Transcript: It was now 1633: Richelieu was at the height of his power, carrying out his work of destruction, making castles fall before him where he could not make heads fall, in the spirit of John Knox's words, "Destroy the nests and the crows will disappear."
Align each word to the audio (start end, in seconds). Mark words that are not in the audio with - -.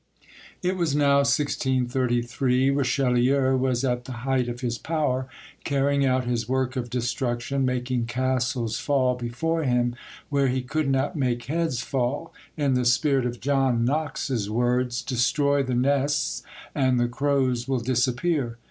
It 0.63 0.77
was 0.77 0.95
now 0.95 1.17
1633: 1.17 2.71
Richelieu 2.71 3.55
was 3.55 3.83
at 3.85 4.05
the 4.05 4.11
height 4.25 4.49
of 4.49 4.61
his 4.61 4.79
power, 4.79 5.27
carrying 5.63 6.07
out 6.07 6.25
his 6.25 6.49
work 6.49 6.75
of 6.75 6.89
destruction, 6.89 7.65
making 7.67 8.07
castles 8.07 8.79
fall 8.79 9.13
before 9.13 9.61
him 9.61 9.95
where 10.29 10.47
he 10.47 10.63
could 10.63 10.89
not 10.89 11.15
make 11.15 11.43
heads 11.45 11.81
fall, 11.83 12.33
in 12.57 12.73
the 12.73 12.83
spirit 12.83 13.27
of 13.27 13.39
John 13.39 13.85
Knox's 13.85 14.49
words, 14.49 15.03
"Destroy 15.03 15.61
the 15.61 15.75
nests 15.75 16.41
and 16.73 16.99
the 16.99 17.07
crows 17.07 17.67
will 17.67 17.79
disappear." 17.79 18.57